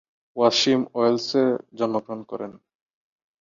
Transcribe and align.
ওয়াসিম 0.37 0.79
ওয়েলসে 0.95 1.43
জন্মগ্রহণ 1.77 2.21
করেন। 2.31 2.51